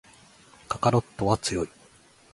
[0.67, 1.69] カカロットは強い